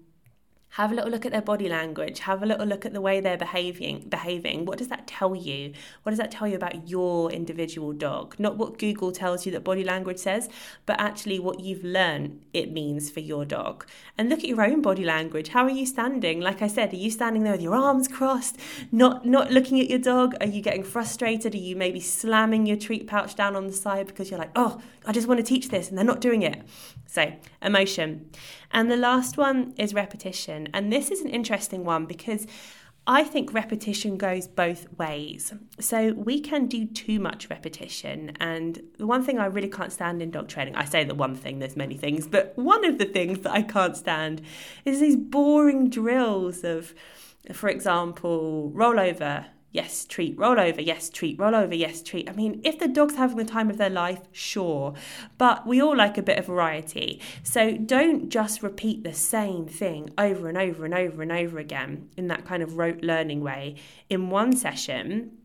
have 0.70 0.92
a 0.92 0.94
little 0.94 1.10
look 1.10 1.24
at 1.24 1.32
their 1.32 1.42
body 1.42 1.68
language. 1.68 2.20
Have 2.20 2.42
a 2.42 2.46
little 2.46 2.66
look 2.66 2.84
at 2.84 2.92
the 2.92 3.00
way 3.00 3.20
they're 3.20 3.38
behaving 3.38 4.06
behaving. 4.08 4.66
What 4.66 4.78
does 4.78 4.88
that 4.88 5.06
tell 5.06 5.34
you? 5.34 5.72
What 6.02 6.10
does 6.10 6.18
that 6.18 6.30
tell 6.30 6.46
you 6.46 6.56
about 6.56 6.88
your 6.88 7.32
individual 7.32 7.92
dog? 7.92 8.34
Not 8.38 8.56
what 8.56 8.78
google 8.78 9.10
tells 9.10 9.46
you 9.46 9.52
that 9.52 9.64
body 9.64 9.82
language 9.82 10.18
says 10.18 10.48
but 10.86 11.00
actually 11.00 11.38
what 11.38 11.60
you've 11.60 11.84
learned 11.84 12.40
it 12.52 12.70
means 12.70 13.10
for 13.10 13.20
your 13.20 13.44
dog. 13.44 13.86
And 14.16 14.28
look 14.28 14.40
at 14.40 14.48
your 14.48 14.62
own 14.62 14.82
body 14.82 15.04
language. 15.04 15.48
How 15.48 15.64
are 15.64 15.70
you 15.70 15.86
standing? 15.86 16.40
Like 16.40 16.60
i 16.62 16.68
said 16.68 16.92
are 16.92 16.96
you 16.96 17.10
standing 17.10 17.44
there 17.44 17.52
with 17.52 17.62
your 17.62 17.74
arms 17.74 18.06
crossed 18.06 18.58
not 18.92 19.24
not 19.24 19.50
looking 19.50 19.80
at 19.80 19.88
your 19.88 19.98
dog? 19.98 20.34
Are 20.40 20.46
you 20.46 20.60
getting 20.60 20.84
frustrated? 20.84 21.54
Are 21.54 21.58
you 21.58 21.76
maybe 21.76 22.00
slamming 22.00 22.66
your 22.66 22.76
treat 22.76 23.06
pouch 23.06 23.34
down 23.34 23.56
on 23.56 23.66
the 23.66 23.72
side 23.72 24.06
because 24.06 24.30
you're 24.30 24.38
like 24.38 24.52
oh 24.54 24.80
i 25.06 25.12
just 25.12 25.26
want 25.26 25.38
to 25.38 25.44
teach 25.44 25.70
this 25.70 25.88
and 25.88 25.96
they're 25.96 26.04
not 26.04 26.20
doing 26.20 26.42
it. 26.42 26.62
So 27.06 27.32
emotion 27.62 28.30
and 28.70 28.90
the 28.90 28.96
last 28.96 29.36
one 29.36 29.74
is 29.76 29.94
repetition. 29.94 30.68
And 30.74 30.92
this 30.92 31.10
is 31.10 31.20
an 31.20 31.30
interesting 31.30 31.84
one 31.84 32.06
because 32.06 32.46
I 33.10 33.24
think 33.24 33.54
repetition 33.54 34.18
goes 34.18 34.46
both 34.46 34.86
ways. 34.98 35.54
So 35.80 36.12
we 36.12 36.40
can 36.40 36.66
do 36.66 36.84
too 36.84 37.18
much 37.18 37.48
repetition. 37.48 38.36
And 38.38 38.82
the 38.98 39.06
one 39.06 39.24
thing 39.24 39.38
I 39.38 39.46
really 39.46 39.70
can't 39.70 39.92
stand 39.92 40.20
in 40.20 40.30
dog 40.30 40.48
training, 40.48 40.76
I 40.76 40.84
say 40.84 41.04
the 41.04 41.14
one 41.14 41.34
thing, 41.34 41.58
there's 41.58 41.74
many 41.74 41.96
things, 41.96 42.26
but 42.26 42.52
one 42.56 42.84
of 42.84 42.98
the 42.98 43.06
things 43.06 43.40
that 43.40 43.52
I 43.52 43.62
can't 43.62 43.96
stand 43.96 44.42
is 44.84 45.00
these 45.00 45.16
boring 45.16 45.88
drills 45.88 46.64
of, 46.64 46.94
for 47.54 47.70
example, 47.70 48.70
roll 48.74 49.00
over, 49.00 49.46
yes, 49.70 50.04
treat, 50.04 50.38
roll 50.38 50.58
over, 50.58 50.80
yes, 50.80 51.10
treat, 51.10 51.38
roll 51.38 51.54
over, 51.54 51.74
yes, 51.74 52.02
treat. 52.02 52.28
I 52.28 52.32
mean, 52.32 52.60
if 52.64 52.78
the 52.78 52.88
dog's 52.88 53.16
having 53.16 53.36
the 53.36 53.44
time 53.44 53.70
of 53.70 53.76
their 53.76 53.90
life, 53.90 54.20
sure, 54.32 54.94
but 55.36 55.66
we 55.66 55.80
all 55.80 55.96
like 55.96 56.16
a 56.16 56.22
bit 56.22 56.38
of 56.38 56.46
variety. 56.46 57.20
So 57.42 57.76
don't 57.76 58.30
just 58.30 58.62
repeat 58.62 59.04
the 59.04 59.12
same 59.12 59.66
thing 59.66 60.10
over 60.16 60.48
and 60.48 60.56
over 60.56 60.84
and 60.84 60.94
over 60.94 61.22
and 61.22 61.32
over 61.32 61.58
again 61.58 62.08
in 62.16 62.28
that 62.28 62.44
kind 62.46 62.62
of 62.62 62.76
rote 62.78 63.02
learning 63.02 63.42
way 63.42 63.76
in 64.08 64.30
one 64.30 64.56
session, 64.56 65.36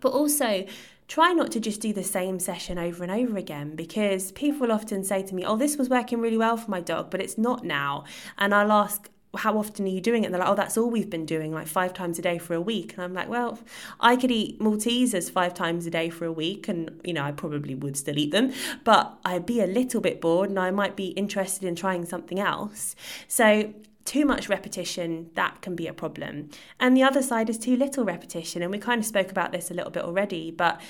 but 0.00 0.10
also 0.10 0.66
try 1.06 1.32
not 1.32 1.50
to 1.52 1.60
just 1.60 1.80
do 1.80 1.92
the 1.92 2.04
same 2.04 2.38
session 2.38 2.78
over 2.78 3.02
and 3.02 3.10
over 3.12 3.36
again 3.36 3.74
because 3.74 4.30
people 4.32 4.70
often 4.70 5.02
say 5.04 5.22
to 5.22 5.34
me, 5.34 5.44
Oh, 5.44 5.56
this 5.56 5.76
was 5.76 5.88
working 5.88 6.20
really 6.20 6.38
well 6.38 6.56
for 6.56 6.70
my 6.70 6.80
dog, 6.80 7.10
but 7.10 7.20
it's 7.20 7.36
not 7.38 7.64
now. 7.64 8.04
And 8.38 8.54
I'll 8.54 8.72
ask, 8.72 9.10
how 9.36 9.56
often 9.58 9.84
are 9.86 9.88
you 9.88 10.00
doing 10.00 10.24
it? 10.24 10.26
And 10.26 10.34
they're 10.34 10.40
like, 10.40 10.50
oh, 10.50 10.54
that's 10.54 10.76
all 10.76 10.90
we've 10.90 11.10
been 11.10 11.26
doing, 11.26 11.52
like 11.52 11.66
five 11.66 11.94
times 11.94 12.18
a 12.18 12.22
day 12.22 12.38
for 12.38 12.54
a 12.54 12.60
week. 12.60 12.94
And 12.94 13.02
I'm 13.02 13.14
like, 13.14 13.28
well, 13.28 13.58
I 14.00 14.16
could 14.16 14.30
eat 14.30 14.58
Maltesers 14.58 15.30
five 15.30 15.54
times 15.54 15.86
a 15.86 15.90
day 15.90 16.10
for 16.10 16.24
a 16.24 16.32
week, 16.32 16.68
and 16.68 17.00
you 17.04 17.12
know, 17.12 17.22
I 17.22 17.32
probably 17.32 17.74
would 17.74 17.96
still 17.96 18.18
eat 18.18 18.32
them, 18.32 18.52
but 18.84 19.18
I'd 19.24 19.46
be 19.46 19.60
a 19.60 19.66
little 19.66 20.00
bit 20.00 20.20
bored, 20.20 20.50
and 20.50 20.58
I 20.58 20.70
might 20.70 20.96
be 20.96 21.08
interested 21.08 21.66
in 21.66 21.76
trying 21.76 22.04
something 22.06 22.40
else. 22.40 22.96
So 23.28 23.72
too 24.04 24.24
much 24.24 24.48
repetition, 24.48 25.30
that 25.34 25.60
can 25.62 25.76
be 25.76 25.86
a 25.86 25.92
problem. 25.92 26.50
And 26.78 26.96
the 26.96 27.02
other 27.02 27.22
side 27.22 27.48
is 27.50 27.58
too 27.58 27.76
little 27.76 28.04
repetition. 28.04 28.62
And 28.62 28.72
we 28.72 28.78
kind 28.78 29.00
of 29.00 29.06
spoke 29.06 29.30
about 29.30 29.52
this 29.52 29.70
a 29.70 29.74
little 29.74 29.90
bit 29.90 30.04
already, 30.04 30.50
but 30.50 30.80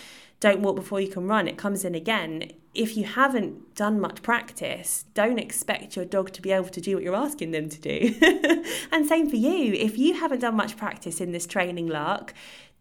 don't 0.40 0.62
walk 0.62 0.75
before 0.75 1.00
you 1.00 1.09
can 1.09 1.29
run, 1.29 1.47
it 1.47 1.59
comes 1.59 1.85
in 1.85 1.95
again. 1.95 2.50
If 2.75 2.97
you 2.97 3.05
haven't 3.05 3.75
done 3.75 4.00
much 4.00 4.23
practice, 4.23 5.05
don't 5.12 5.38
expect 5.38 5.97
your 5.97 6.07
dog 6.07 6.33
to 6.33 6.40
be 6.40 6.50
able 6.50 6.71
to 6.71 6.81
do 6.81 6.95
what 6.95 7.05
you're 7.05 7.14
asking 7.14 7.50
them 7.50 7.69
to 7.69 7.81
do. 7.81 8.14
and 8.93 9.07
same 9.07 9.29
for 9.29 9.37
you. 9.37 9.75
If 9.75 9.99
you 9.99 10.14
haven't 10.14 10.40
done 10.40 10.57
much 10.57 10.79
practice 10.79 11.21
in 11.21 11.33
this 11.33 11.47
training 11.47 11.88
lark, 11.88 12.33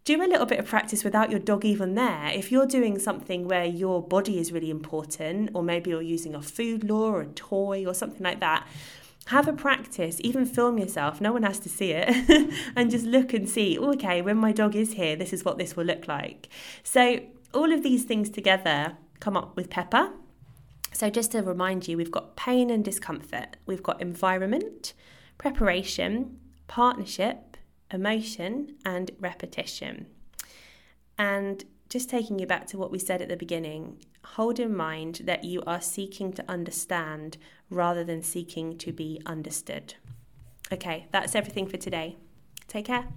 do 0.05 0.23
a 0.23 0.25
little 0.25 0.45
bit 0.45 0.59
of 0.59 0.65
practice 0.65 1.03
without 1.03 1.29
your 1.29 1.39
dog 1.39 1.65
even 1.65 1.95
there. 1.95 2.31
If 2.33 2.51
you're 2.51 2.65
doing 2.65 2.97
something 2.97 3.45
where 3.45 3.65
your 3.65 4.01
body 4.01 4.39
is 4.39 4.53
really 4.53 4.69
important, 4.69 5.51
or 5.53 5.61
maybe 5.61 5.89
you're 5.89 6.01
using 6.01 6.33
a 6.33 6.41
food 6.41 6.85
lure 6.85 7.17
or 7.17 7.21
a 7.21 7.27
toy 7.27 7.85
or 7.85 7.93
something 7.93 8.23
like 8.23 8.39
that, 8.39 8.65
have 9.29 9.47
a 9.47 9.53
practice, 9.53 10.19
even 10.23 10.43
film 10.43 10.79
yourself, 10.79 11.21
no 11.21 11.31
one 11.31 11.43
has 11.43 11.59
to 11.59 11.69
see 11.69 11.91
it, 11.91 12.51
and 12.75 12.89
just 12.89 13.05
look 13.05 13.31
and 13.31 13.47
see, 13.47 13.77
oh, 13.77 13.91
okay, 13.91 14.23
when 14.23 14.37
my 14.37 14.51
dog 14.51 14.75
is 14.75 14.93
here, 14.93 15.15
this 15.15 15.31
is 15.31 15.45
what 15.45 15.59
this 15.59 15.75
will 15.75 15.85
look 15.85 16.07
like. 16.07 16.49
So, 16.81 17.19
all 17.53 17.71
of 17.71 17.83
these 17.83 18.05
things 18.05 18.31
together 18.31 18.97
come 19.19 19.37
up 19.37 19.55
with 19.55 19.69
pepper. 19.69 20.09
So, 20.93 21.11
just 21.11 21.31
to 21.33 21.43
remind 21.43 21.87
you, 21.87 21.95
we've 21.95 22.09
got 22.09 22.35
pain 22.35 22.71
and 22.71 22.83
discomfort, 22.83 23.57
we've 23.67 23.83
got 23.83 24.01
environment, 24.01 24.93
preparation, 25.37 26.39
partnership, 26.67 27.55
emotion, 27.91 28.77
and 28.83 29.11
repetition. 29.19 30.07
And 31.19 31.65
just 31.89 32.09
taking 32.09 32.39
you 32.39 32.45
back 32.45 32.67
to 32.67 32.77
what 32.77 32.91
we 32.91 32.99
said 32.99 33.21
at 33.21 33.29
the 33.29 33.35
beginning, 33.35 33.97
hold 34.23 34.59
in 34.59 34.75
mind 34.75 35.21
that 35.25 35.43
you 35.43 35.61
are 35.65 35.81
seeking 35.81 36.31
to 36.33 36.45
understand 36.47 37.37
rather 37.69 38.03
than 38.03 38.21
seeking 38.21 38.77
to 38.77 38.91
be 38.93 39.19
understood. 39.25 39.95
Okay, 40.71 41.07
that's 41.11 41.35
everything 41.35 41.67
for 41.67 41.77
today. 41.77 42.17
Take 42.67 42.85
care. 42.85 43.07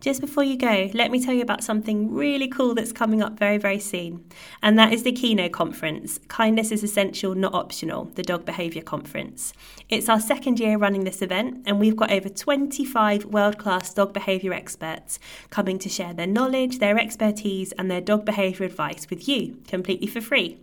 Just 0.00 0.20
before 0.20 0.44
you 0.44 0.56
go, 0.56 0.90
let 0.94 1.10
me 1.10 1.24
tell 1.24 1.34
you 1.34 1.42
about 1.42 1.62
something 1.62 2.12
really 2.12 2.48
cool 2.48 2.74
that's 2.74 2.92
coming 2.92 3.22
up 3.22 3.38
very, 3.38 3.58
very 3.58 3.78
soon. 3.78 4.24
And 4.62 4.78
that 4.78 4.92
is 4.92 5.02
the 5.02 5.12
Keynote 5.12 5.52
Conference 5.52 6.18
Kindness 6.28 6.72
is 6.72 6.82
Essential, 6.82 7.34
Not 7.34 7.54
Optional, 7.54 8.06
the 8.14 8.22
Dog 8.22 8.44
Behaviour 8.44 8.82
Conference. 8.82 9.52
It's 9.88 10.08
our 10.08 10.20
second 10.20 10.58
year 10.58 10.76
running 10.76 11.04
this 11.04 11.22
event, 11.22 11.62
and 11.66 11.78
we've 11.78 11.96
got 11.96 12.10
over 12.10 12.28
25 12.28 13.26
world 13.26 13.58
class 13.58 13.94
dog 13.94 14.12
behaviour 14.12 14.52
experts 14.52 15.18
coming 15.50 15.78
to 15.78 15.88
share 15.88 16.14
their 16.14 16.26
knowledge, 16.26 16.78
their 16.78 16.98
expertise, 16.98 17.72
and 17.72 17.90
their 17.90 18.00
dog 18.00 18.24
behaviour 18.24 18.66
advice 18.66 19.08
with 19.08 19.28
you 19.28 19.58
completely 19.68 20.06
for 20.06 20.20
free. 20.20 20.58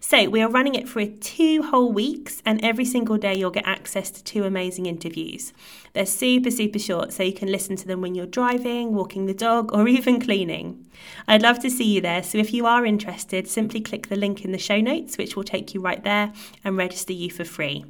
So, 0.00 0.28
we 0.28 0.40
are 0.42 0.48
running 0.48 0.74
it 0.74 0.88
for 0.88 1.04
two 1.06 1.62
whole 1.62 1.92
weeks, 1.92 2.42
and 2.46 2.64
every 2.64 2.84
single 2.84 3.18
day 3.18 3.36
you'll 3.36 3.50
get 3.50 3.66
access 3.66 4.10
to 4.10 4.24
two 4.24 4.44
amazing 4.44 4.86
interviews. 4.86 5.52
They're 5.92 6.06
super, 6.06 6.50
super 6.50 6.78
short, 6.78 7.12
so 7.12 7.22
you 7.22 7.32
can 7.32 7.50
listen 7.50 7.76
to 7.76 7.86
them 7.86 8.00
when 8.00 8.14
you're 8.14 8.26
driving, 8.26 8.94
walking 8.94 9.26
the 9.26 9.34
dog, 9.34 9.72
or 9.72 9.86
even 9.96 10.20
cleaning. 10.20 10.86
I'd 11.28 11.42
love 11.42 11.58
to 11.60 11.70
see 11.70 11.84
you 11.84 12.00
there, 12.00 12.22
so 12.22 12.38
if 12.38 12.52
you 12.52 12.66
are 12.66 12.86
interested, 12.86 13.48
simply 13.48 13.80
click 13.80 14.08
the 14.08 14.16
link 14.16 14.44
in 14.44 14.52
the 14.52 14.58
show 14.58 14.80
notes, 14.80 15.18
which 15.18 15.36
will 15.36 15.44
take 15.44 15.74
you 15.74 15.80
right 15.80 16.02
there 16.02 16.32
and 16.64 16.76
register 16.76 17.12
you 17.12 17.30
for 17.30 17.44
free. 17.44 17.84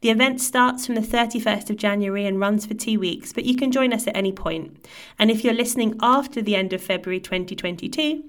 The 0.00 0.10
event 0.10 0.40
starts 0.40 0.86
from 0.86 0.96
the 0.96 1.00
31st 1.00 1.70
of 1.70 1.76
January 1.76 2.26
and 2.26 2.40
runs 2.40 2.66
for 2.66 2.74
two 2.74 2.98
weeks, 2.98 3.32
but 3.32 3.44
you 3.44 3.56
can 3.56 3.70
join 3.70 3.92
us 3.92 4.06
at 4.06 4.16
any 4.16 4.32
point. 4.32 4.86
And 5.18 5.30
if 5.30 5.44
you're 5.44 5.54
listening 5.54 5.96
after 6.00 6.42
the 6.42 6.56
end 6.56 6.72
of 6.72 6.82
February 6.82 7.20
2022, 7.20 8.24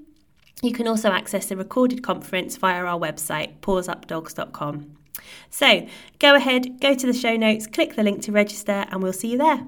you 0.61 0.71
can 0.71 0.87
also 0.87 1.09
access 1.09 1.47
the 1.47 1.57
recorded 1.57 2.03
conference 2.03 2.57
via 2.57 2.83
our 2.83 2.99
website, 2.99 3.59
pawsupdogs.com. 3.61 4.97
So 5.49 5.87
go 6.19 6.35
ahead, 6.35 6.79
go 6.79 6.93
to 6.95 7.07
the 7.07 7.13
show 7.13 7.35
notes, 7.35 7.67
click 7.67 7.95
the 7.95 8.03
link 8.03 8.21
to 8.23 8.31
register, 8.31 8.85
and 8.89 9.01
we'll 9.01 9.13
see 9.13 9.31
you 9.31 9.37
there. 9.37 9.65